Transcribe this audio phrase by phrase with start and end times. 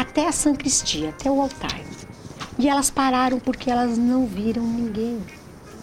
[0.00, 1.80] até a Sacristia, até o altar.
[2.56, 5.18] E elas pararam porque elas não viram ninguém.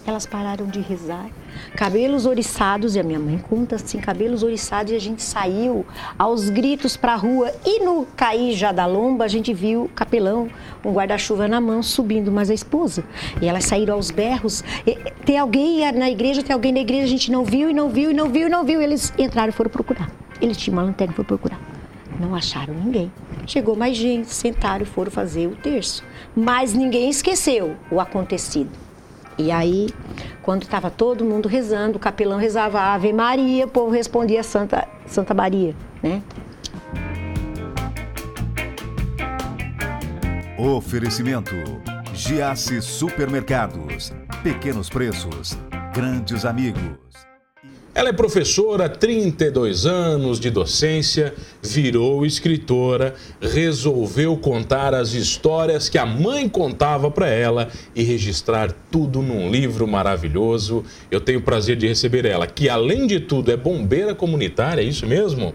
[0.06, 1.28] Elas pararam de rezar.
[1.74, 5.84] Cabelos oriçados, e a minha mãe conta assim, cabelos oriçados, e a gente saiu
[6.18, 7.52] aos gritos para a rua.
[7.64, 10.48] E no cair já da lomba, a gente viu o capelão,
[10.84, 13.04] um guarda-chuva na mão, subindo, mas a esposa.
[13.42, 14.62] E elas saíram aos berros.
[14.86, 14.94] E,
[15.24, 18.12] tem alguém na igreja, tem alguém na igreja, a gente não viu, e não viu,
[18.12, 18.80] e não viu, e não viu.
[18.80, 20.10] Eles entraram e foram procurar.
[20.40, 21.75] Eles tinham uma lanterna e foram procurar.
[22.18, 23.12] Não acharam ninguém.
[23.46, 26.02] Chegou mais gente, sentaram e foram fazer o terço.
[26.34, 28.70] Mas ninguém esqueceu o acontecido.
[29.38, 29.90] E aí,
[30.42, 35.34] quando estava todo mundo rezando, o capelão rezava Ave Maria, o povo respondia Santa, Santa
[35.34, 36.22] Maria, né?
[40.58, 41.54] Oferecimento:
[42.14, 44.10] Giasse Supermercados.
[44.42, 45.58] Pequenos preços,
[45.92, 47.35] grandes amigos.
[47.98, 51.32] Ela é professora, 32 anos de docência,
[51.62, 59.22] virou escritora, resolveu contar as histórias que a mãe contava para ela e registrar tudo
[59.22, 60.84] num livro maravilhoso.
[61.10, 64.84] Eu tenho o prazer de receber ela, que além de tudo é bombeira comunitária, é
[64.84, 65.54] isso mesmo?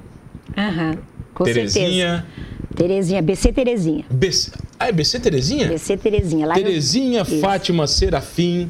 [0.57, 0.97] Aham,
[1.35, 2.25] com Terezinha.
[2.25, 2.51] certeza.
[2.75, 4.05] Terezinha, BC Terezinha.
[4.09, 4.51] BC...
[4.79, 5.67] Ah, é BC Terezinha?
[5.67, 6.47] BC Terezinha.
[6.47, 7.39] Lá no- Terezinha Isso.
[7.39, 8.67] Fátima Serafim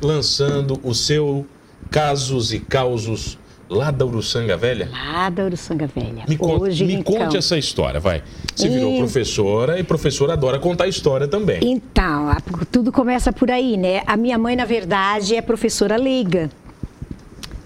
[0.00, 1.44] lançando o seu
[1.90, 4.88] Casos e Causos lá da Uruçanga Velha.
[4.90, 6.24] Lá da Uruçanga Velha.
[6.28, 7.14] Me, conte, Hoje, me então.
[7.14, 8.22] conte essa história, vai.
[8.54, 11.58] Você virou E- professora e professora adora contar história também.
[11.62, 12.34] Então,
[12.72, 14.02] tudo começa por aí, né?
[14.06, 16.50] A minha mãe, na verdade, é professora leiga.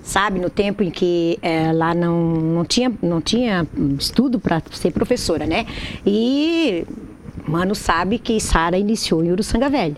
[0.03, 3.65] Sabe, no tempo em que eh, lá não, não, tinha, não tinha
[3.99, 5.65] estudo para ser professora, né?
[6.05, 6.85] E
[7.47, 9.97] Mano sabe que Sara iniciou em Uruçanga Velha.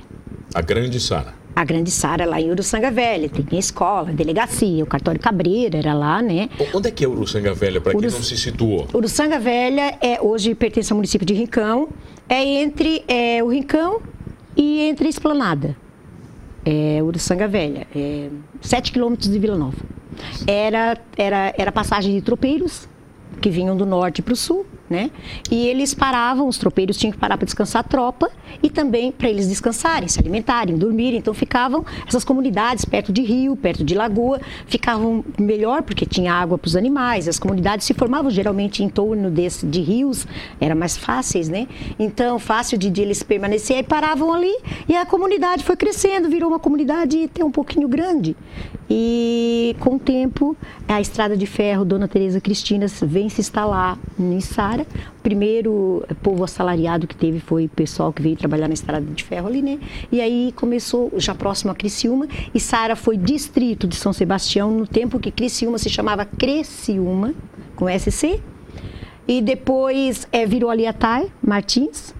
[0.55, 1.35] A grande Sara.
[1.57, 5.79] A grande Sara lá em Uruçanga Velha, tem a escola, a delegacia, o cartório Cabreira
[5.79, 6.49] era lá, né?
[6.75, 8.89] Onde é que é Uruçanga Velha, para quem Urus- não se situou?
[8.93, 11.89] Uruçanga Velha é hoje pertence ao município de Rincão,
[12.29, 14.01] é entre é, o Rincão
[14.57, 15.77] e entre a Esplanada.
[16.65, 18.29] É Uruçanga Velha, é
[18.61, 19.77] 7 quilômetros de Vila Nova.
[20.47, 22.89] Era, era, era passagem de tropeiros
[23.41, 24.65] que vinham do norte para o sul,
[24.95, 25.11] né?
[25.51, 28.31] E eles paravam, os tropeiros tinham que parar para descansar a tropa
[28.63, 31.19] e também para eles descansarem, se alimentarem, dormirem.
[31.19, 36.57] Então ficavam essas comunidades perto de rio, perto de lagoa, ficavam melhor porque tinha água
[36.57, 37.27] para os animais.
[37.27, 40.27] As comunidades se formavam geralmente em torno desse, de rios,
[40.61, 41.67] era mais fáceis, né?
[41.99, 44.55] Então fácil de, de eles permanecer, aí paravam ali
[44.89, 48.37] e a comunidade foi crescendo, virou uma comunidade até um pouquinho grande.
[48.89, 50.57] E com o tempo,
[50.87, 54.84] a estrada de ferro Dona Teresa Cristina vem se instalar em Sara.
[55.19, 59.25] O primeiro povo assalariado que teve foi o pessoal que veio trabalhar na estrada de
[59.25, 59.79] ferro ali, né?
[60.11, 64.87] E aí começou já próximo a Criciúma e Sara foi distrito de São Sebastião no
[64.87, 67.35] tempo que Criciúma se chamava Criciúma,
[67.77, 68.41] com SC.
[69.27, 72.15] E depois é, virou Aliatai Martins.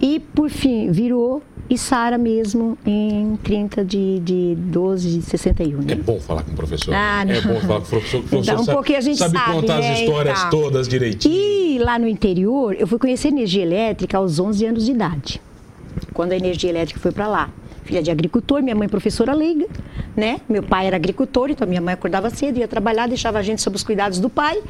[0.00, 1.40] E por fim virou
[1.78, 5.80] Sara mesmo em 30 de, de 12 de 61.
[5.80, 5.94] É Né?
[5.96, 6.94] bom falar com o professor.
[6.94, 7.54] Ah, é não.
[7.54, 9.52] bom falar com o professor, o Então, professor um sabe, pouquinho a gente sabe sabe,
[9.52, 10.50] contar as né, histórias então.
[10.50, 11.34] todas direitinho.
[11.34, 15.40] E lá no interior, eu fui conhecer energia elétrica aos 11 anos de idade.
[16.12, 17.50] Quando a energia elétrica foi para lá.
[17.84, 19.66] Filha de agricultor, minha mãe professora leiga,
[20.16, 20.40] né?
[20.48, 23.74] Meu pai era agricultor, então minha mãe acordava cedo, ia trabalhar, deixava a gente sob
[23.74, 24.62] os cuidados do pai.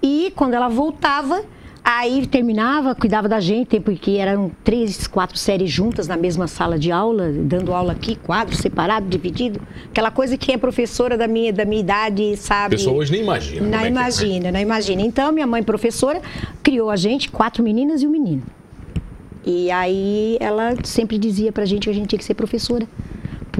[0.00, 1.42] E quando ela voltava,
[1.84, 6.46] aí terminava, cuidava da gente, tempo em que eram três, quatro séries juntas na mesma
[6.46, 9.60] sala de aula, dando aula aqui, quadro separado, dividido.
[9.90, 12.76] Aquela coisa que é professora da minha, da minha idade, A sabe?
[12.76, 13.66] pessoa hoje nem imagina.
[13.66, 15.02] Não é que é, imagina, não imagina.
[15.02, 16.20] Então, minha mãe professora
[16.62, 18.42] criou a gente, quatro meninas e um menino.
[19.44, 22.86] E aí ela sempre dizia pra gente que a gente tinha que ser professora.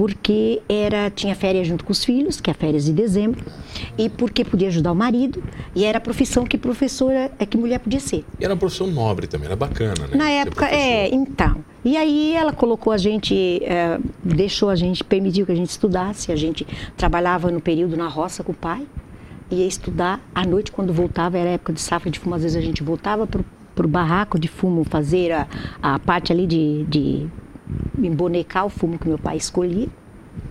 [0.01, 3.45] Porque era, tinha férias junto com os filhos, que é férias de dezembro,
[3.95, 5.43] e porque podia ajudar o marido,
[5.75, 8.25] e era a profissão que professora, é que mulher podia ser.
[8.39, 10.17] E era uma profissão nobre também, era bacana, né?
[10.17, 11.63] Na época, é, então.
[11.85, 16.31] E aí ela colocou a gente, é, deixou a gente, permitiu que a gente estudasse.
[16.31, 16.65] A gente
[16.97, 18.87] trabalhava no período na roça com o pai,
[19.51, 20.19] ia estudar.
[20.33, 23.27] À noite, quando voltava, era época de safra de fumo, às vezes a gente voltava
[23.27, 23.45] pro,
[23.75, 25.47] pro barraco de fumo fazer a,
[25.79, 27.29] a parte ali de, de
[27.99, 29.87] embonecar o fumo que meu pai escolhia,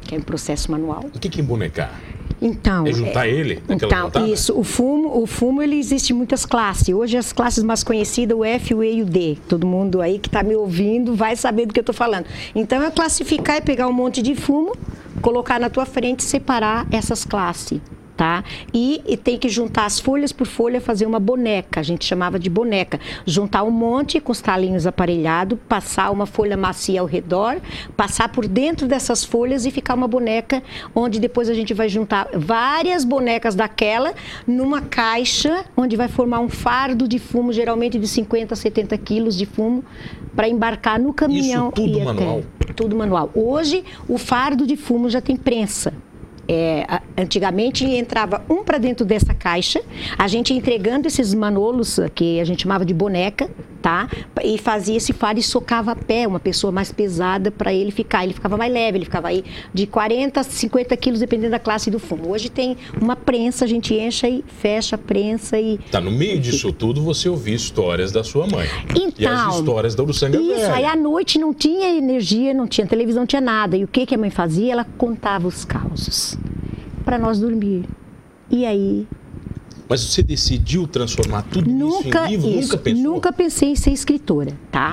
[0.02, 1.04] que é um processo manual.
[1.14, 2.00] O que que é embonecar?
[2.42, 4.58] Então, É juntar ele naquela então, isso.
[4.58, 6.88] O fumo, o fumo, ele existe em muitas classes.
[6.88, 9.36] Hoje as classes mais conhecidas, o F, o E e o D.
[9.46, 12.24] Todo mundo aí que está me ouvindo vai saber do que eu estou falando.
[12.54, 14.74] Então, é classificar e pegar um monte de fumo,
[15.20, 17.78] colocar na tua frente e separar essas classes.
[18.20, 18.44] Tá?
[18.74, 22.38] E, e, tem que juntar as folhas por folha, fazer uma boneca, a gente chamava
[22.38, 23.00] de boneca.
[23.24, 27.56] Juntar um monte com os talinhos aparelhados, passar uma folha macia ao redor,
[27.96, 30.62] passar por dentro dessas folhas e ficar uma boneca,
[30.94, 34.12] onde depois a gente vai juntar várias bonecas daquela
[34.46, 39.34] numa caixa, onde vai formar um fardo de fumo, geralmente de 50 a 70 quilos
[39.34, 39.82] de fumo,
[40.36, 41.72] para embarcar no caminhão.
[41.74, 42.42] Isso tudo manual?
[42.60, 43.30] Até, tudo manual.
[43.34, 45.94] Hoje, o fardo de fumo já tem prensa.
[46.52, 49.80] É, antigamente entrava um para dentro dessa caixa,
[50.18, 53.48] a gente entregando esses manolos que a gente chamava de boneca,
[53.80, 54.08] tá?
[54.42, 58.24] E fazia esse fardo e socava a pé, uma pessoa mais pesada para ele ficar.
[58.24, 61.88] Ele ficava mais leve, ele ficava aí de 40 a 50 quilos, dependendo da classe
[61.88, 62.30] do fumo.
[62.30, 65.78] Hoje tem uma prensa, a gente enche e fecha a prensa e.
[65.90, 68.66] Tá, no meio disso tudo você ouvia histórias da sua mãe.
[68.90, 69.12] Então.
[69.18, 70.74] E as histórias da Uruçanga Isso, Velha.
[70.74, 73.76] aí à noite não tinha energia, não tinha televisão, não tinha nada.
[73.76, 74.72] E o que, que a mãe fazia?
[74.72, 76.39] Ela contava os causos
[77.04, 77.84] para nós dormir.
[78.50, 79.06] E aí
[79.90, 82.48] mas você decidiu transformar tudo nunca, isso em livro?
[82.48, 83.02] Isso, nunca pensou?
[83.02, 84.92] Nunca pensei em ser escritora, tá?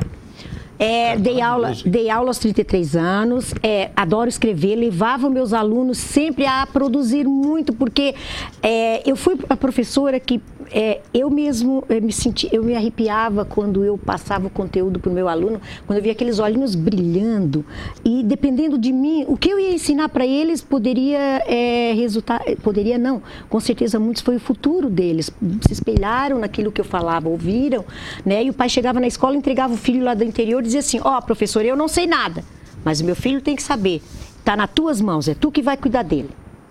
[0.80, 6.46] É, dei, aula, dei aula aos 33 anos, é, adoro escrever, levava meus alunos sempre
[6.46, 8.14] a produzir muito, porque
[8.62, 10.42] é, eu fui a professora que
[10.72, 15.10] é, eu mesmo eu me senti, eu me arrepiava quando eu passava o conteúdo para
[15.10, 17.66] o meu aluno, quando eu via aqueles olhinhos brilhando.
[18.04, 22.98] E dependendo de mim, o que eu ia ensinar para eles poderia é, resultar, poderia
[22.98, 25.32] não, com certeza muitos foi o futuro deles,
[25.66, 27.86] se espelharam naquilo que eu falava, ouviram,
[28.26, 28.44] né?
[28.44, 31.18] E o pai chegava na escola, entregava o filho lá do interior dizia assim, ó,
[31.18, 32.44] oh, professor, eu não sei nada,
[32.86, 34.02] mas o meu filho tem que saber,
[34.40, 36.30] está nas tuas mãos, é tu que vai cuidar dele.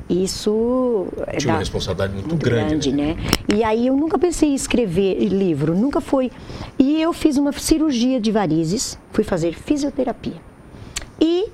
[0.08, 3.14] Isso é tinha uma responsabilidade muito, muito grande, grande né?
[3.14, 3.56] né?
[3.56, 6.31] E aí eu nunca pensei em escrever livro, nunca foi.
[6.78, 10.40] E eu fiz uma cirurgia de varizes, fui fazer fisioterapia.
[11.20, 11.50] E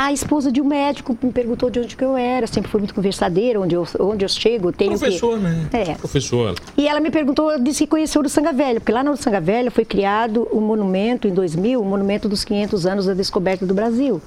[0.00, 2.94] a esposa de um médico me perguntou de onde que eu era, sempre fui muito
[2.94, 5.44] conversadeira, onde eu, onde eu chego, tenho Professor, que...
[5.44, 5.68] né?
[5.74, 5.94] É.
[5.94, 6.54] Professor.
[6.74, 9.70] E ela me perguntou, disse que conheceu o Sanga Velha, porque lá no Sanga Velha
[9.70, 13.74] foi criado o um monumento, em 2000, o monumento dos 500 anos da descoberta do
[13.74, 14.22] Brasil.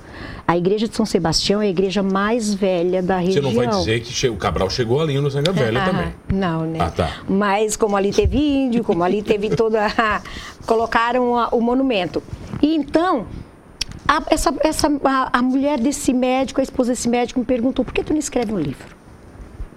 [0.48, 3.42] A igreja de São Sebastião é a igreja mais velha da região.
[3.42, 6.14] Você não vai dizer que o Cabral chegou ali no Sanga Velha ah, também.
[6.31, 6.78] Não, né?
[6.81, 7.12] Ah, tá.
[7.28, 9.88] Mas como ali teve índio, como ali teve toda...
[10.68, 12.22] colocaram a, o monumento.
[12.62, 13.25] E então,
[14.07, 17.94] a, essa, essa, a, a, mulher desse médico, a esposa desse médico, me perguntou: por
[17.94, 18.95] que tu não escreve um livro?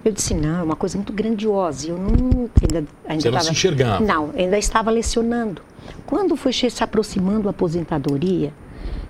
[0.04, 1.88] Eu disse: não, é uma coisa muito grandiosa.
[1.88, 2.50] Eu não.
[2.62, 4.04] Ainda, ainda Você não tava, se enxergava?
[4.04, 5.62] Não, ainda estava lecionando.
[6.04, 8.52] Quando foi se aproximando a aposentadoria,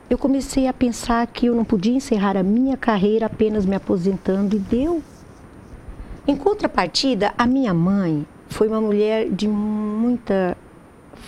[0.08, 4.54] eu comecei a pensar que eu não podia encerrar a minha carreira apenas me aposentando
[4.54, 5.02] e deu.
[6.28, 10.56] Em contrapartida, a minha mãe foi uma mulher de muita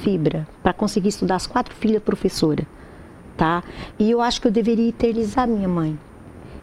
[0.02, 2.67] fibra para conseguir estudar as quatro filhas professora
[3.38, 3.62] tá?
[3.99, 5.99] E eu acho que eu deveria eternizar minha mãe.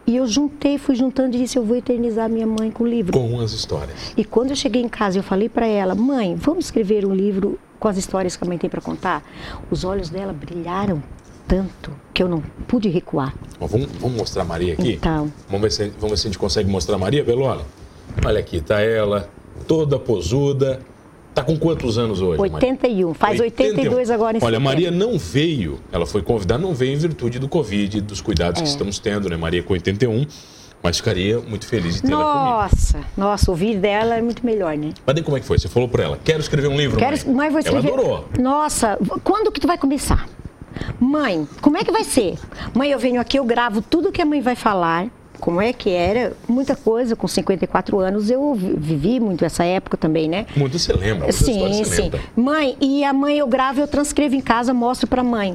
[0.05, 3.13] E eu juntei, fui juntando e disse, eu vou eternizar minha mãe com o livro.
[3.13, 4.13] Com as histórias.
[4.15, 7.57] E quando eu cheguei em casa, eu falei para ela, mãe, vamos escrever um livro
[7.79, 9.23] com as histórias que a mãe tem para contar?
[9.71, 11.01] Os olhos dela brilharam
[11.47, 13.33] tanto que eu não pude recuar.
[13.59, 14.93] Vamos, vamos, mostrar a Maria aqui?
[14.93, 15.31] Então.
[15.47, 17.65] Vamos ver, se, vamos ver se a gente consegue mostrar a Maria, Belola.
[18.23, 19.29] Olha aqui, tá ela,
[19.67, 20.81] toda posuda,
[21.35, 22.39] Está com quantos anos hoje?
[22.39, 23.07] 81.
[23.07, 23.13] Maria?
[23.13, 24.61] Faz 82 agora em Olha, setembro.
[24.61, 28.63] Maria não veio, ela foi convidada, não veio em virtude do Covid, dos cuidados é.
[28.63, 29.35] que estamos tendo, né?
[29.35, 30.25] Maria com 81,
[30.81, 32.49] mas ficaria muito feliz de tê-la comigo.
[32.51, 34.93] Nossa, nossa, ouvir dela é muito melhor, né?
[35.05, 35.59] Mas daí como é que foi?
[35.59, 37.49] Você falou para ela, quero escrever um livro, quero, mãe.
[37.49, 37.89] vou escrever...
[37.89, 38.29] Ela adorou.
[38.39, 40.29] Nossa, quando que tu vai começar?
[41.01, 42.37] Mãe, como é que vai ser?
[42.73, 45.09] Mãe, eu venho aqui, eu gravo tudo que a mãe vai falar
[45.45, 50.27] como é que era, muita coisa, com 54 anos eu vivi muito essa época também,
[50.27, 50.47] né?
[50.57, 52.01] Muito você lembra, sim, sim.
[52.01, 52.19] Lembra.
[52.35, 55.53] Mãe, e a mãe eu gravo, eu transcrevo em casa, mostro para mãe.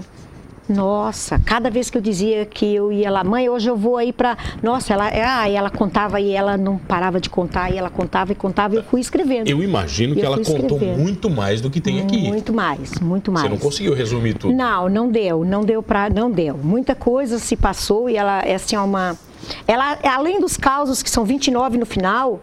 [0.71, 4.13] Nossa, cada vez que eu dizia que eu ia lá, mãe, hoje eu vou aí
[4.13, 8.33] para, nossa, ela, ah, ela contava e ela não parava de contar e ela contava
[8.33, 9.49] e contava e eu fui escrevendo.
[9.49, 12.29] Eu imagino que ela contou muito mais do que tem aqui.
[12.29, 13.47] Muito mais, muito mais.
[13.47, 14.55] Você não conseguiu resumir tudo?
[14.55, 16.57] Não, não deu, não deu para, não deu.
[16.57, 19.19] Muita coisa se passou e ela é assim uma
[19.67, 22.41] ela, além dos causos, que são 29 no final,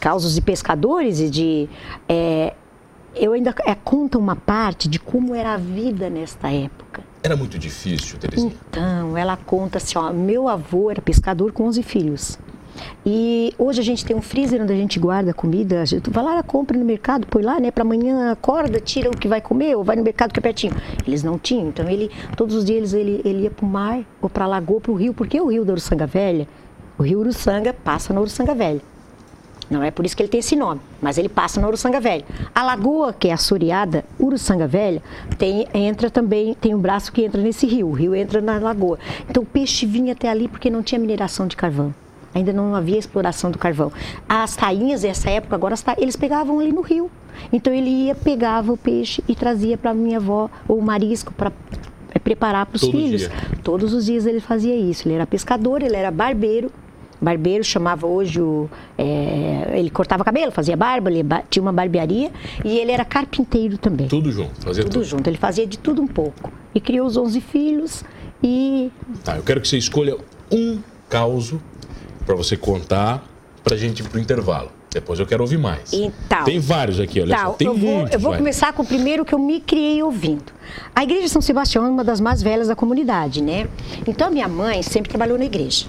[0.00, 1.68] causos de pescadores e de.
[2.08, 2.54] É,
[3.14, 7.02] eu ainda é, conta uma parte de como era a vida nesta época.
[7.26, 8.52] Era muito difícil, Terezinha?
[8.70, 12.38] Então, ela conta assim, ó, meu avô era pescador com 11 filhos.
[13.04, 15.82] E hoje a gente tem um freezer onde a gente guarda comida.
[15.82, 17.72] A gente vai lá, compra no mercado, põe lá, né?
[17.72, 20.72] Para amanhã acorda, tira o que vai comer, ou vai no mercado que é pertinho.
[21.04, 21.66] Eles não tinham.
[21.66, 24.80] Então ele, todos os dias ele, ele ia para o mar, ou para a lagoa,
[24.80, 26.46] para o rio, porque o rio da Uruçanga Velha,
[26.96, 28.80] o rio Uruçanga passa na Uruçanga Velha.
[29.68, 32.24] Não é por isso que ele tem esse nome, mas ele passa na Uruçanga Velha.
[32.54, 35.02] A lagoa, que é assoreada, Uruçanga Velha,
[35.36, 37.88] tem, entra também, tem um braço que entra nesse rio.
[37.88, 38.98] O rio entra na lagoa.
[39.28, 41.92] Então o peixe vinha até ali porque não tinha mineração de carvão.
[42.32, 43.90] Ainda não havia exploração do carvão.
[44.28, 47.10] As tainhas, nessa época, agora eles pegavam ali no rio.
[47.52, 51.50] Então ele ia, pegava o peixe e trazia para minha avó o marisco para
[52.14, 53.22] é, preparar para os filhos.
[53.22, 53.32] Dia.
[53.64, 55.08] Todos os dias ele fazia isso.
[55.08, 56.70] Ele era pescador, ele era barbeiro.
[57.20, 58.68] Barbeiro chamava hoje o.
[58.98, 62.30] É, ele cortava cabelo, fazia barba, ele tinha uma barbearia
[62.64, 64.08] e ele era carpinteiro também.
[64.08, 64.92] Tudo junto, fazia tudo.
[64.92, 66.52] Tudo junto, ele fazia de tudo um pouco.
[66.74, 68.04] E criou os 11 filhos
[68.42, 68.90] e.
[69.24, 70.16] Tá, eu quero que você escolha
[70.50, 71.60] um caso
[72.24, 73.24] para você contar
[73.62, 74.70] para a gente ir para o intervalo.
[74.92, 75.92] Depois eu quero ouvir mais.
[75.92, 77.52] Então, tem vários aqui, olha então, só.
[77.52, 78.12] Tem eu vou, muitos.
[78.14, 78.38] Eu vou vai.
[78.38, 80.52] começar com o primeiro que eu me criei ouvindo.
[80.94, 83.68] A igreja de São Sebastião é uma das mais velhas da comunidade, né?
[84.06, 85.86] Então, a minha mãe sempre trabalhou na igreja.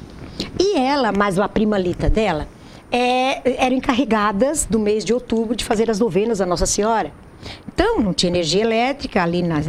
[0.59, 2.47] E ela, mais uma prima Lita dela,
[2.91, 7.11] é, eram encarregadas do mês de outubro de fazer as novenas da Nossa Senhora.
[7.67, 9.61] Então, não tinha energia elétrica ali na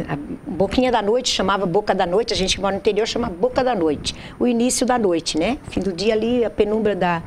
[0.47, 3.63] boquinha da noite, chamava boca da noite, a gente que mora no interior chama boca
[3.63, 5.59] da noite, o início da noite, né?
[5.69, 7.21] Fim do dia ali, a penumbra da.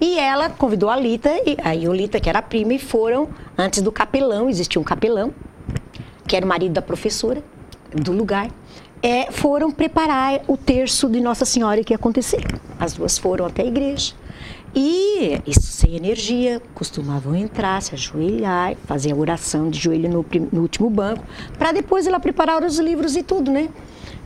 [0.00, 3.80] E ela convidou a Lita, e a Lita, que era a prima, e foram, antes
[3.80, 5.32] do capelão, existia um capelão,
[6.26, 7.42] que era o marido da professora
[7.94, 8.48] do lugar,
[9.04, 12.42] é, foram preparar o terço de Nossa Senhora que ia acontecer.
[12.80, 14.14] As duas foram até a igreja.
[14.74, 20.62] E isso sem energia, costumavam entrar, se ajoelhar, fazer a oração de joelho no, no
[20.62, 21.22] último banco,
[21.58, 23.68] para depois ela preparar os livros e tudo, né?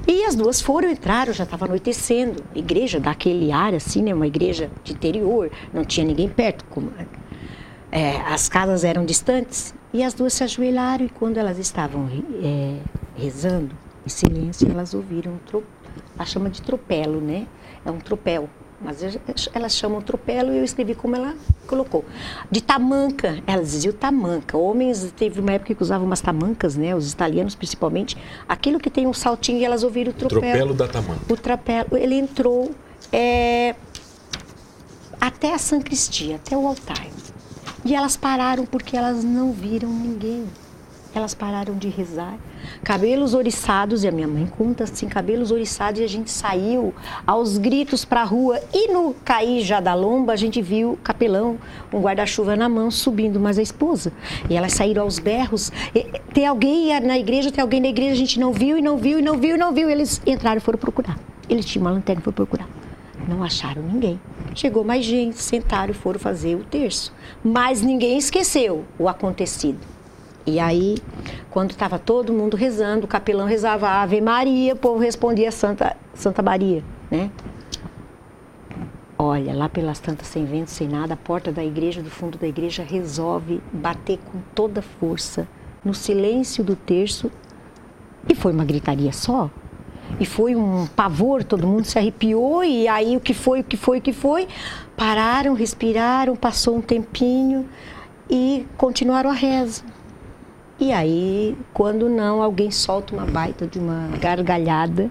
[0.07, 2.43] E as duas foram, entraram, já estava anoitecendo.
[2.55, 4.15] Igreja daquele ar, assim, né?
[4.15, 6.65] Uma igreja de interior, não tinha ninguém perto.
[6.71, 6.91] Como,
[7.91, 9.75] é, as casas eram distantes.
[9.93, 12.09] E as duas se ajoelharam e quando elas estavam
[12.43, 12.77] é,
[13.17, 13.75] rezando,
[14.09, 15.63] em silêncio, elas ouviram um
[16.19, 17.47] a chama de tropelo, né?
[17.85, 18.49] É um tropel
[18.81, 18.99] mas
[19.53, 21.35] elas chamam tropelo e eu escrevi como ela
[21.67, 22.05] colocou.
[22.49, 24.57] De tamanca, elas diziam tamanca.
[24.57, 26.95] Homens, teve uma época que usavam umas tamancas, né?
[26.95, 28.17] Os italianos principalmente.
[28.49, 30.41] Aquilo que tem um saltinho e elas ouviram o tropelo.
[30.41, 31.21] Tropelo da tamanca.
[31.29, 32.71] O tropelo, ele entrou
[33.13, 33.75] é,
[35.21, 37.05] até a San Cristia, até o altar.
[37.85, 40.45] E elas pararam porque elas não viram ninguém.
[41.15, 42.37] Elas pararam de rezar.
[42.85, 46.95] Cabelos oriçados, e a minha mãe conta assim, cabelos oriçados, e a gente saiu
[47.27, 48.61] aos gritos para a rua.
[48.73, 51.59] E no cair já da lomba, a gente viu capelão,
[51.93, 54.13] um guarda-chuva na mão, subindo, mas a esposa.
[54.51, 55.73] E elas saíram aos berros.
[55.95, 58.99] E, tem alguém na igreja, tem alguém na igreja, a gente não viu, e não
[58.99, 59.89] viu, e não viu, e não viu.
[59.89, 61.19] Eles entraram e foram procurar.
[61.49, 62.69] Eles tinham uma lanterna e foram procurar.
[63.27, 64.21] Não acharam ninguém.
[64.55, 67.13] Chegou mais gente, sentaram e foram fazer o terço.
[67.43, 69.98] Mas ninguém esqueceu o acontecido.
[70.49, 70.97] E aí,
[71.51, 76.41] quando estava todo mundo rezando, o capelão rezava Ave Maria, o povo respondia Santa, Santa
[76.41, 77.31] Maria, né?
[79.19, 82.47] Olha, lá pelas tantas sem vento, sem nada, a porta da igreja, do fundo da
[82.47, 85.47] igreja, resolve bater com toda força
[85.85, 87.31] no silêncio do terço.
[88.27, 89.51] E foi uma gritaria só.
[90.19, 92.65] E foi um pavor, todo mundo se arrepiou.
[92.65, 94.49] E aí, o que foi, o que foi, o que foi?
[94.97, 97.69] Pararam, respiraram, passou um tempinho
[98.31, 99.83] e continuaram a reza.
[100.81, 105.11] E aí, quando não, alguém solta uma baita de uma gargalhada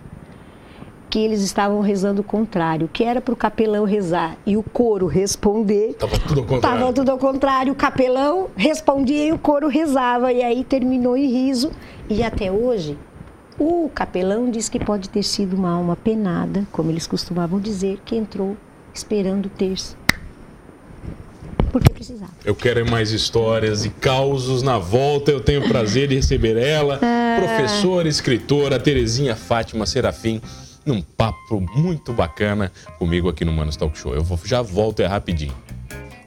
[1.10, 5.08] que eles estavam rezando o contrário, que era para o capelão rezar e o coro
[5.08, 5.92] responder.
[5.92, 6.76] Estava tudo ao contrário.
[6.76, 7.74] Estava tudo ao contrário.
[7.74, 10.32] O capelão respondia e o coro rezava.
[10.32, 11.72] E aí terminou em riso.
[12.10, 12.98] E até hoje,
[13.60, 18.16] o capelão diz que pode ter sido uma alma penada, como eles costumavam dizer, que
[18.16, 18.56] entrou
[18.94, 19.98] esperando o terço
[21.72, 22.32] porque precisava.
[22.44, 25.32] Eu quero mais histórias e causos na volta.
[25.32, 27.38] Eu tenho o prazer de receber ela, ah.
[27.40, 30.42] professora, escritora, Terezinha Fátima Serafim,
[30.86, 34.14] num papo muito bacana comigo aqui no Manos Talk Show.
[34.14, 35.56] Eu já volto, é rapidinho.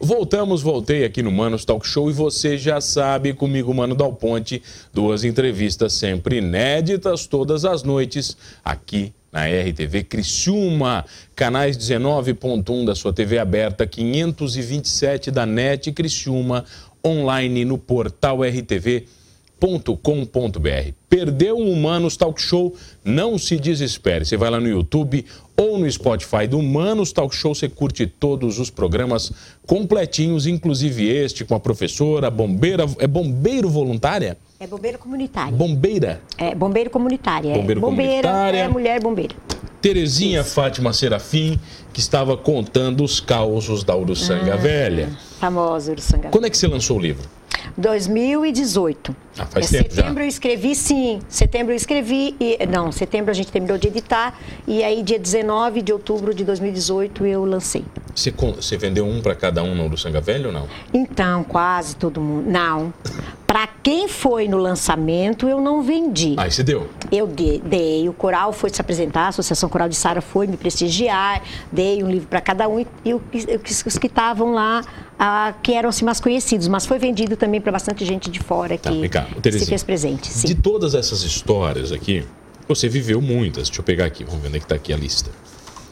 [0.02, 4.62] Voltamos, voltei aqui no Manos Talk Show e você já sabe, comigo, Mano Dal Ponte,
[4.94, 11.04] duas entrevistas sempre inéditas todas as noites aqui na RTV Criciúma,
[11.36, 16.64] canais 19.1 da sua TV aberta, 527 da NET Criciúma,
[17.04, 19.06] online no portal RTV.com.br.
[21.08, 22.74] Perdeu um Humanos Talk Show?
[23.04, 24.24] Não se desespere.
[24.24, 25.24] Você vai lá no YouTube
[25.56, 29.30] ou no Spotify do Humanos Talk Show, você curte todos os programas
[29.66, 34.38] completinhos, inclusive este com a professora, bombeira, é bombeiro voluntária?
[34.62, 35.56] É bombeiro comunitário.
[35.56, 36.20] Bombeira?
[36.36, 37.50] É, bombeiro comunitário.
[37.50, 37.54] É.
[37.54, 38.58] Bombeiro bombeira comunitária.
[38.58, 39.34] É mulher bombeira.
[39.80, 40.50] Terezinha Isso.
[40.50, 41.58] Fátima Serafim,
[41.94, 45.08] que estava contando os causos da Uruçanga ah, Velha.
[45.38, 46.30] Famosa Uruçanga Velha.
[46.30, 47.26] Quando é que você lançou o livro?
[47.78, 49.16] 2018.
[49.38, 50.24] Ah, faz é, tempo setembro já.
[50.24, 51.20] eu escrevi, sim.
[51.26, 52.36] Setembro eu escrevi.
[52.38, 54.38] E, não, setembro a gente terminou de editar.
[54.66, 57.84] E aí, dia 19 de outubro de 2018, eu lancei.
[58.14, 60.68] Você, você vendeu um para cada um no Uruçanga Velha ou não?
[60.92, 62.50] Então, quase todo mundo.
[62.50, 62.92] Não.
[63.50, 66.36] Para quem foi no lançamento, eu não vendi.
[66.36, 66.88] Aí você deu.
[67.10, 70.56] Eu dei, dei, o coral foi se apresentar, a Associação Coral de Sara foi me
[70.56, 71.42] prestigiar,
[71.72, 74.84] dei um livro para cada um e, e os que estavam lá,
[75.18, 78.78] ah, que eram assim, mais conhecidos, mas foi vendido também para bastante gente de fora
[78.78, 80.28] que tá, se fez presente.
[80.28, 80.46] Sim.
[80.46, 82.24] De todas essas histórias aqui,
[82.68, 83.64] você viveu muitas.
[83.64, 85.28] Deixa eu pegar aqui, vamos ver onde é que está aqui a lista.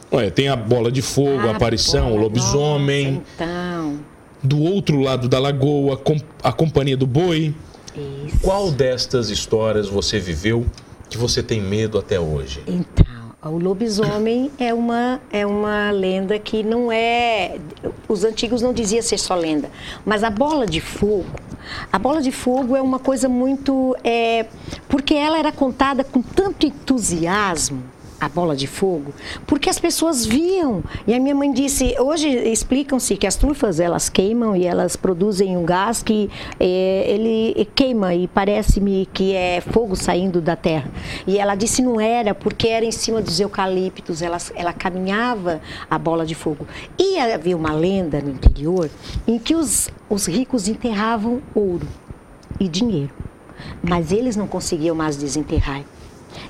[0.09, 3.15] Olha, tem a bola de fogo, ah, a aparição, o lobisomem.
[3.15, 3.99] Nossa, então.
[4.41, 6.01] Do outro lado da lagoa,
[6.43, 7.53] a companhia do boi.
[7.95, 8.39] Isso.
[8.41, 10.65] Qual destas histórias você viveu
[11.09, 12.63] que você tem medo até hoje?
[12.67, 13.05] Então,
[13.43, 17.57] o lobisomem é uma, é uma lenda que não é.
[18.07, 19.69] Os antigos não diziam ser só lenda.
[20.05, 21.25] Mas a bola de fogo.
[21.91, 23.95] A bola de fogo é uma coisa muito.
[24.03, 24.45] É,
[24.87, 27.83] porque ela era contada com tanto entusiasmo
[28.19, 29.13] a bola de fogo,
[29.47, 30.83] porque as pessoas viam.
[31.07, 35.55] E a minha mãe disse, hoje explicam-se que as trufas elas queimam e elas produzem
[35.55, 40.91] um gás que é, ele queima e parece-me que é fogo saindo da terra.
[41.25, 45.97] E ela disse não era, porque era em cima dos eucaliptos, ela, ela caminhava a
[45.97, 46.67] bola de fogo.
[46.97, 48.89] E havia uma lenda no interior
[49.27, 51.87] em que os, os ricos enterravam ouro
[52.59, 53.13] e dinheiro,
[53.81, 55.83] mas eles não conseguiam mais desenterrar.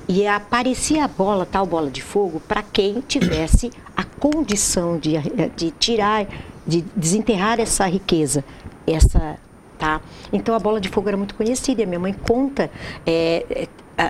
[0.08, 5.12] E aparecia a bola, tal bola de fogo, para quem tivesse a condição de,
[5.56, 6.26] de tirar,
[6.66, 8.44] de desenterrar essa riqueza,
[8.86, 9.38] essa
[9.80, 10.00] tá?
[10.30, 11.84] Então a bola de fogo era muito conhecida.
[11.86, 12.70] Minha mãe conta
[13.06, 13.66] é,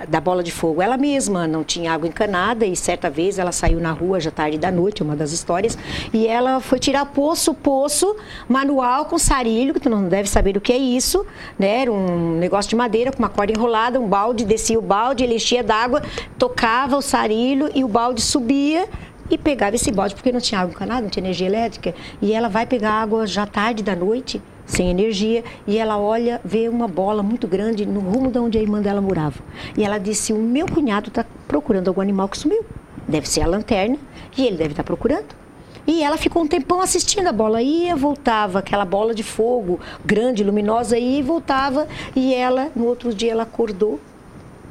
[0.08, 0.80] da bola de fogo.
[0.80, 4.58] Ela mesma não tinha água encanada e certa vez ela saiu na rua já tarde
[4.58, 5.76] da noite, uma das histórias,
[6.12, 8.16] e ela foi tirar poço, poço,
[8.48, 11.24] manual com sarilho, que tu não deve saber o que é isso,
[11.58, 11.82] né?
[11.82, 15.34] Era um negócio de madeira com uma corda enrolada, um balde, descia o balde, ele
[15.34, 16.02] enchia d'água,
[16.38, 18.88] tocava o sarilho e o balde subia
[19.30, 22.48] e pegava esse balde, porque não tinha água encanada, não tinha energia elétrica, e ela
[22.48, 27.22] vai pegar água já tarde da noite sem energia, e ela olha, vê uma bola
[27.22, 29.40] muito grande no rumo de onde a irmã dela morava.
[29.76, 32.64] E ela disse: O meu cunhado está procurando algum animal que sumiu.
[33.06, 33.98] Deve ser a lanterna,
[34.36, 35.40] e ele deve estar tá procurando.
[35.86, 37.60] E ela ficou um tempão assistindo a bola.
[37.60, 41.88] Ia, voltava, aquela bola de fogo grande, luminosa, ia e voltava.
[42.14, 43.98] E ela, no outro dia, ela acordou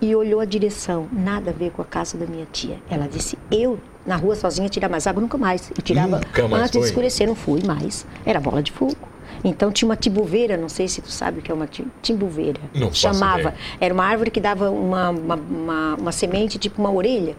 [0.02, 1.08] e olhou a direção.
[1.12, 2.78] Nada a ver com a casa da minha tia.
[2.90, 5.70] Ela disse: Eu, na rua sozinha, tirar mais água, nunca mais.
[5.76, 6.82] Eu tirava mais antes foi.
[6.82, 8.06] de escurecer, não fui mais.
[8.26, 8.96] Era bola de fogo.
[9.44, 11.68] Então tinha uma tibuveira, não sei se tu sabe o que é uma
[12.02, 12.60] timbuveira.
[12.74, 13.54] Não Chamava.
[13.80, 17.36] Era uma árvore que dava uma, uma, uma, uma semente, tipo uma orelha.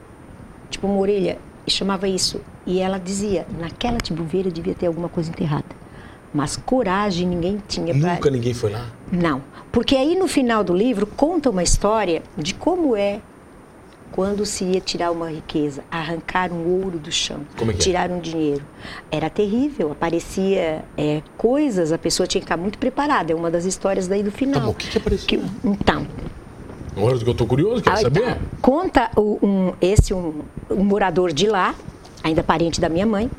[0.70, 1.38] Tipo uma orelha.
[1.66, 2.40] E chamava isso.
[2.66, 5.80] E ela dizia, naquela tibuveira devia ter alguma coisa enterrada.
[6.32, 7.92] Mas coragem ninguém tinha.
[7.92, 8.30] Nunca pra...
[8.30, 8.86] ninguém foi lá?
[9.10, 9.42] Não.
[9.72, 13.20] Porque aí no final do livro conta uma história de como é
[14.12, 18.12] quando se ia tirar uma riqueza, arrancar um ouro do chão, é tirar é?
[18.12, 18.62] um dinheiro.
[19.10, 23.32] Era terrível, aparecia é, coisas, a pessoa tinha que estar muito preparada.
[23.32, 24.60] É uma das histórias daí do final.
[24.60, 25.26] Tá bom, o que, que aparecia?
[25.26, 26.06] Que, então.
[26.96, 28.22] Agora que eu estou curioso, quero saber.
[28.22, 28.38] Tá.
[28.60, 31.74] Conta o, um, esse um, um morador de lá,
[32.22, 33.30] ainda parente da minha mãe,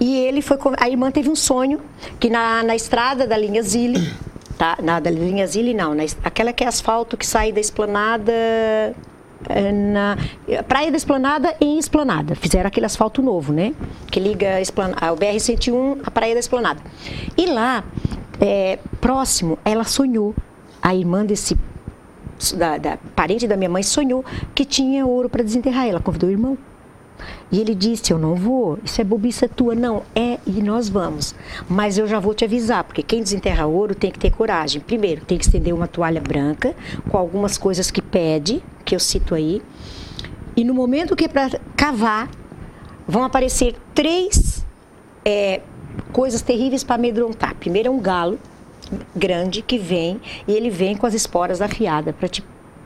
[0.00, 0.58] e ele foi.
[0.78, 1.80] A irmã teve um sonho
[2.18, 4.10] que na, na estrada da linha Zille,
[4.56, 4.78] tá?
[4.82, 8.32] Na da linha Zille, não, na, aquela que é asfalto que sai da esplanada
[9.72, 10.16] na
[10.66, 12.34] Praia da Esplanada em Esplanada.
[12.34, 13.74] Fizeram aquele asfalto novo, né?
[14.10, 14.58] Que liga
[15.00, 16.80] a o BR-101 à Praia da Esplanada.
[17.36, 17.84] E lá,
[18.40, 20.34] é, próximo, ela sonhou,
[20.82, 21.56] a irmã desse
[22.56, 25.86] da, da, parente da minha mãe sonhou que tinha ouro para desenterrar.
[25.86, 26.58] Ela convidou o irmão.
[27.50, 29.74] E ele disse: Eu não vou, isso é bobiça tua.
[29.74, 31.34] Não, é, e nós vamos.
[31.68, 34.80] Mas eu já vou te avisar, porque quem desenterra ouro tem que ter coragem.
[34.80, 36.74] Primeiro, tem que estender uma toalha branca
[37.08, 38.62] com algumas coisas que pede,
[38.94, 39.60] que eu cito aí.
[40.56, 42.30] E no momento que é para cavar,
[43.08, 44.64] vão aparecer três
[45.24, 45.60] é,
[46.12, 47.56] coisas terríveis para amedrontar.
[47.56, 48.38] Primeiro é um galo
[49.16, 52.44] grande que vem e ele vem com as esporas afiadas para te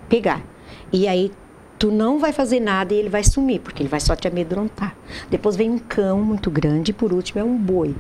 [0.09, 0.43] pegar.
[0.91, 1.31] E aí
[1.79, 4.97] tu não vai fazer nada e ele vai sumir, porque ele vai só te amedrontar.
[5.29, 7.95] Depois vem um cão muito grande e por último é um boi.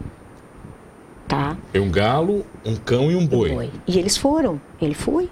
[1.27, 1.59] Tá?
[1.75, 3.51] É um galo, um cão e um boi.
[3.51, 3.71] Um boi.
[3.87, 4.59] E eles foram.
[4.81, 5.29] Ele foi.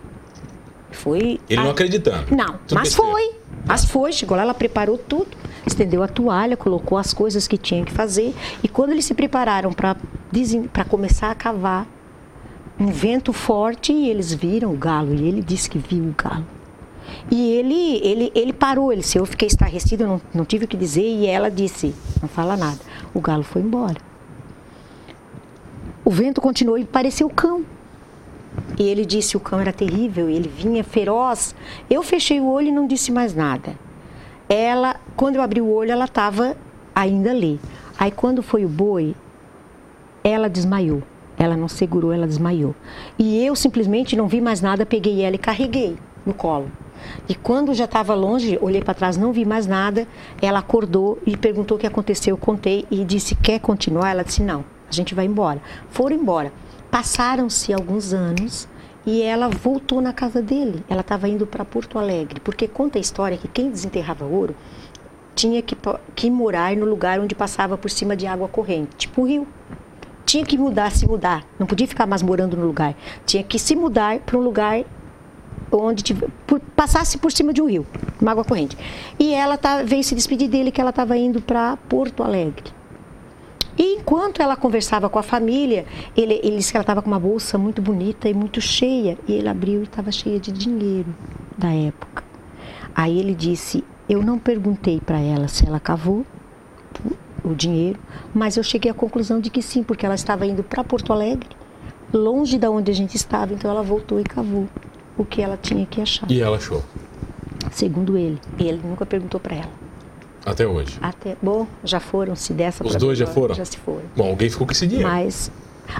[0.96, 1.38] Foi.
[1.48, 1.64] Ele a...
[1.64, 2.34] não acreditando.
[2.34, 3.34] Não, tudo mas foi.
[3.64, 5.28] Mas foi, chegou lá, ela preparou tudo,
[5.66, 8.34] estendeu a toalha, colocou as coisas que tinha que fazer.
[8.62, 9.96] E quando eles se prepararam para
[10.88, 11.86] começar a cavar,
[12.78, 15.14] um vento forte, e eles viram o galo.
[15.14, 16.46] E ele disse que viu o galo.
[17.30, 20.68] E ele, ele, ele parou, ele disse, eu fiquei estarrecido, eu não, não tive o
[20.68, 22.78] que dizer, e ela disse, não fala nada.
[23.12, 23.96] O galo foi embora.
[26.04, 27.64] O vento continuou e pareceu cão.
[28.78, 31.54] E ele disse, o cão era terrível, ele vinha feroz.
[31.88, 33.74] Eu fechei o olho e não disse mais nada.
[34.48, 36.56] Ela, quando eu abri o olho, ela estava
[36.94, 37.60] ainda ali.
[37.98, 39.14] Aí quando foi o boi,
[40.22, 41.02] ela desmaiou.
[41.38, 42.74] Ela não segurou, ela desmaiou.
[43.18, 46.70] E eu simplesmente não vi mais nada, peguei ela e carreguei no colo.
[47.28, 50.06] E quando já estava longe, olhei para trás, não vi mais nada.
[50.40, 52.34] Ela acordou e perguntou o que aconteceu.
[52.34, 54.10] Eu contei e disse: Quer continuar?
[54.10, 55.60] Ela disse: Não, a gente vai embora.
[55.90, 56.52] Foram embora.
[56.96, 58.66] Passaram-se alguns anos
[59.04, 60.82] e ela voltou na casa dele.
[60.88, 64.56] Ela estava indo para Porto Alegre, porque conta a história que quem desenterrava ouro
[65.34, 65.76] tinha que,
[66.14, 69.46] que morar no lugar onde passava por cima de água corrente, tipo um rio.
[70.24, 71.44] Tinha que mudar, se mudar.
[71.58, 72.94] Não podia ficar mais morando no lugar.
[73.26, 74.82] Tinha que se mudar para um lugar
[75.70, 76.14] onde
[76.46, 77.86] por, passasse por cima de um rio,
[78.18, 78.74] uma água corrente.
[79.18, 82.72] E ela tá, veio se despedir dele que ela estava indo para Porto Alegre.
[83.78, 85.84] E enquanto ela conversava com a família,
[86.16, 89.18] ele, ele disse que ela estava com uma bolsa muito bonita e muito cheia.
[89.28, 91.14] E ele abriu e estava cheia de dinheiro
[91.56, 92.24] da época.
[92.94, 96.24] Aí ele disse: Eu não perguntei para ela se ela cavou
[97.44, 97.98] o dinheiro,
[98.34, 101.48] mas eu cheguei à conclusão de que sim, porque ela estava indo para Porto Alegre,
[102.12, 104.66] longe da onde a gente estava, então ela voltou e cavou
[105.16, 106.28] o que ela tinha que achar.
[106.30, 106.82] E ela achou?
[107.70, 109.85] Segundo ele, ele nunca perguntou para ela.
[110.46, 110.96] Até hoje?
[111.02, 113.52] Até, bom, já foram, se dessa Os dois já foram?
[113.52, 114.02] Já se foram.
[114.16, 115.10] Bom, alguém ficou com esse dinheiro.
[115.10, 115.50] Mas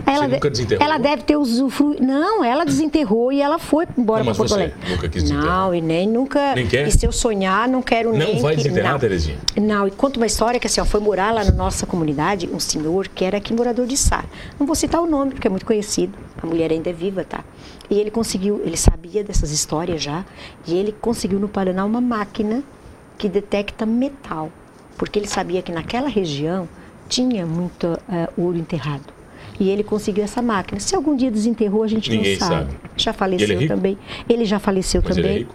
[0.06, 0.84] ela, nunca desenterrou?
[0.84, 2.04] Ela deve ter usufruído.
[2.04, 4.74] Não, ela desenterrou e ela foi embora para Porto Alegre.
[4.88, 5.56] Nunca quis desenterrar?
[5.56, 6.54] Não, e nem nunca.
[6.54, 6.86] Nem quer?
[6.86, 8.34] E se eu sonhar, não quero não nem.
[8.34, 8.98] Não vai que, desenterrar, não.
[9.00, 9.36] Terezinha?
[9.56, 12.60] Não, e conta uma história que assim, ó, foi morar lá na nossa comunidade um
[12.60, 14.24] senhor que era aqui morador de Sá.
[14.60, 16.16] Não vou citar o nome, porque é muito conhecido.
[16.40, 17.44] A mulher ainda é viva, tá?
[17.90, 20.24] E ele conseguiu, ele sabia dessas histórias já,
[20.66, 22.62] e ele conseguiu no Paraná uma máquina
[23.18, 24.50] que detecta metal
[24.98, 26.68] porque ele sabia que naquela região
[27.08, 27.98] tinha muito uh,
[28.42, 29.04] ouro enterrado.
[29.60, 30.80] E ele conseguiu essa máquina.
[30.80, 32.54] Se algum dia desenterrou, a gente Ninguém não sabe.
[32.72, 32.76] sabe.
[32.96, 33.98] Já faleceu ele é também.
[34.28, 35.30] Ele já faleceu Mas também.
[35.30, 35.54] Ele é rico?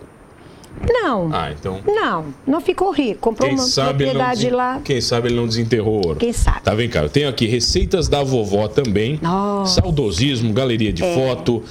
[0.88, 1.30] Não.
[1.34, 1.82] Ah, então.
[1.86, 3.20] Não, não ficou rico.
[3.20, 4.82] Comprou Quem uma sabe propriedade desen- lá.
[4.84, 6.16] Quem sabe ele não desenterrou ouro.
[6.20, 6.62] Quem sabe?
[6.62, 7.02] Tá, vem cá.
[7.02, 9.20] Eu tenho aqui receitas da vovó também.
[9.22, 9.82] Nossa.
[9.82, 11.64] Saudosismo, galeria de foto.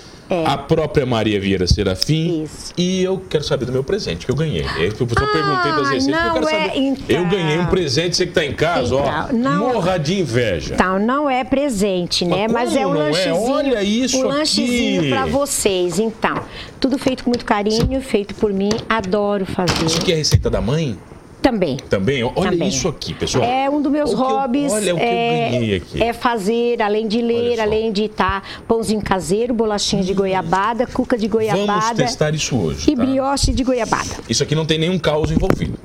[0.46, 2.44] A própria Maria Vieira Serafim.
[2.44, 2.72] Isso.
[2.76, 4.62] E eu quero saber do meu presente que eu ganhei.
[4.78, 6.06] É eu só perguntei das Ah, receitas.
[6.06, 6.78] não eu quero é- saber.
[6.78, 7.16] então.
[7.16, 9.00] Eu ganhei um presente, você que tá em casa, ó.
[9.26, 10.74] Então, não- Morra de inveja.
[10.74, 12.46] Então, não é presente, né?
[12.48, 12.98] Mas Mas, é um é?
[12.98, 13.50] lanchezinho.
[13.50, 14.38] Olha isso um aqui.
[14.38, 15.98] lanchezinho para vocês.
[15.98, 16.34] Então,
[16.78, 18.70] tudo feito com muito carinho, feito por mim.
[18.88, 19.84] Adoro fazer.
[19.84, 20.96] Isso aqui é receita da mãe?
[21.42, 21.76] Também.
[21.88, 22.22] Também?
[22.22, 22.68] Olha Também.
[22.68, 23.44] isso aqui, pessoal.
[23.44, 24.72] É um dos meus O que eu- hobbies.
[24.72, 26.02] olha o que é, eu ganhei aqui.
[26.02, 31.26] é fazer, além de ler, além de estar pãozinho caseiro, bolachinha de goiabada, cuca de
[31.28, 32.90] Vamos goiabada testar isso hoje.
[32.90, 33.04] e tá?
[33.04, 34.10] brioche de goiabada.
[34.28, 35.78] Isso aqui não tem nenhum caos envolvido.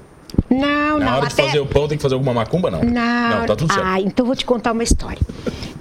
[0.49, 1.43] Não, Na não, hora de até...
[1.45, 2.81] fazer o pão tem que fazer alguma macumba, não.
[2.83, 3.85] Não, tá tudo certo.
[3.87, 5.19] Ah, então vou te contar uma história.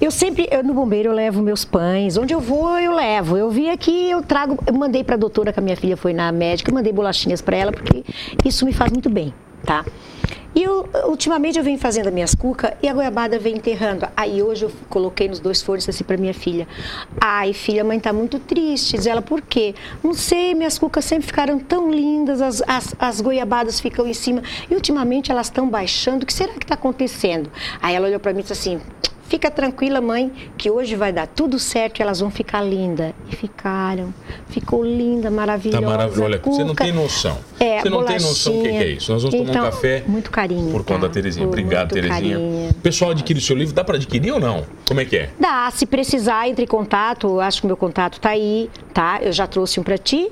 [0.00, 2.16] Eu sempre, eu, no bombeiro, eu levo meus pães.
[2.16, 3.36] Onde eu vou, eu levo.
[3.36, 4.58] Eu vi aqui, eu trago.
[4.66, 7.56] Eu mandei pra doutora, que a minha filha foi na médica, eu mandei bolachinhas pra
[7.56, 8.04] ela, porque
[8.44, 9.32] isso me faz muito bem,
[9.64, 9.84] tá?
[10.54, 14.06] E eu, ultimamente eu venho fazendo as minhas cucas e a goiabada vem enterrando.
[14.16, 16.68] Aí hoje eu coloquei nos dois fornos assim pra minha filha.
[17.20, 18.96] Ai, filha, mãe tá muito triste.
[18.96, 19.74] Diz ela, por quê?
[20.02, 24.42] Não sei, minhas cucas sempre ficaram tão lindas, as, as, as goiabadas ficam em cima.
[24.70, 26.22] E ultimamente elas estão baixando.
[26.22, 27.50] O que será que tá acontecendo?
[27.82, 28.80] Aí ela olhou pra mim e disse assim.
[29.34, 33.12] Fica tranquila, mãe, que hoje vai dar tudo certo e elas vão ficar lindas.
[33.28, 34.14] E ficaram.
[34.46, 35.82] Ficou linda, maravilhosa.
[35.82, 36.22] Tá maravilhoso.
[36.22, 36.84] Olha, você não cuca.
[36.84, 37.38] tem noção.
[37.58, 39.10] É, você não tem noção do que é isso.
[39.12, 40.04] Nós vamos tomar Então, um café.
[40.06, 40.70] Muito carinho.
[40.70, 41.06] Por conta tá?
[41.08, 41.48] da Terezinha.
[41.48, 42.14] Obrigado, Terezinha.
[42.38, 42.70] carinho.
[42.70, 44.64] O pessoal adquire o seu livro, dá para adquirir ou não?
[44.86, 45.30] Como é que é?
[45.40, 47.40] Dá, se precisar, entre em contato.
[47.40, 49.18] Acho que o meu contato tá aí, tá?
[49.20, 50.30] Eu já trouxe um para ti.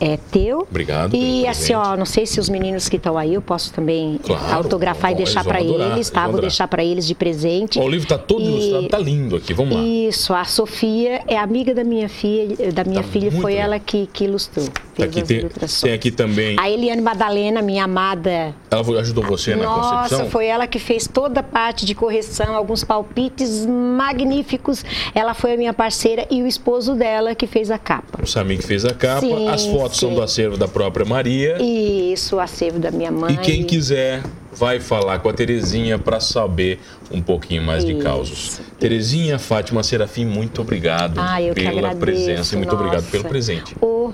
[0.00, 0.66] É teu.
[0.70, 1.46] Obrigado E presente.
[1.48, 5.10] assim, ó, não sei se os meninos que estão aí eu posso também Claro, autografar
[5.10, 6.26] e eles deixar para eles, tá?
[6.28, 7.78] Vou deixar para eles de presente.
[7.78, 9.54] Ó, o livro tá todo E- ilustrado, tá lindo aqui.
[9.54, 9.82] Vamos lá.
[9.82, 13.66] Isso, a Sofia é amiga da minha filha, da minha Tá filha, foi legal.
[13.66, 14.66] ela que, que ilustrou.
[14.96, 15.48] Tá aqui, tem,
[15.82, 16.56] tem aqui também.
[16.58, 20.30] A Eliane Madalena, minha amada Ela ajudou você na nossa, concepção?
[20.30, 24.84] foi ela que fez toda a parte de correção, alguns palpites magníficos.
[25.14, 28.20] Ela foi a minha parceira e o esposo dela que fez a capa.
[28.22, 29.20] O Samir que fez a capa.
[29.20, 30.14] Sim, As fotos são sim.
[30.14, 31.56] do acervo da própria Maria.
[31.60, 33.34] E isso, o acervo da minha mãe.
[33.34, 36.78] E quem quiser vai falar com a Terezinha para saber
[37.10, 38.60] um pouquinho mais de causos.
[38.78, 43.10] Terezinha, Fátima Serafim, muito obrigado Ah, pela presença e muito obrigado nossa.
[43.10, 43.74] pelo presente.
[43.82, 44.12] O-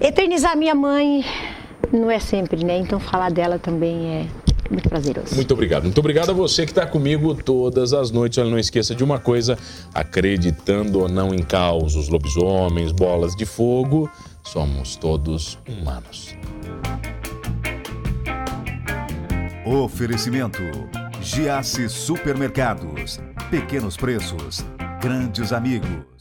[0.00, 1.24] Eternizar minha mãe
[1.92, 2.78] não é sempre, né?
[2.78, 4.26] Então falar dela também é
[4.70, 5.34] muito prazeroso.
[5.34, 5.84] Muito obrigado.
[5.84, 8.38] Muito obrigado a você que está comigo todas as noites.
[8.38, 9.58] Olha, não esqueça de uma coisa:
[9.92, 14.10] acreditando ou não em causos, lobisomens, bolas de fogo,
[14.44, 16.36] somos todos humanos.
[19.64, 20.62] Oferecimento:
[21.20, 23.18] Giasse Supermercados.
[23.50, 24.64] Pequenos preços,
[25.00, 26.13] grandes amigos.